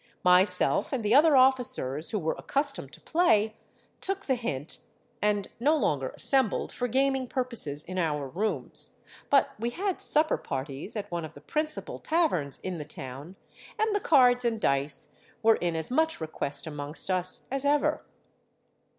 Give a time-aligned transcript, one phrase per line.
[0.23, 3.53] Myself and the other officers who were accustomed to play,
[3.99, 4.79] took the hint,
[5.21, 8.95] and no longer assembled for gaming purposes in our rooms;
[9.29, 13.35] but we had supper parties at one of the principal taverns in the town,
[13.77, 15.09] and the cards and dice
[15.43, 18.01] were in as much request amongst us as ever.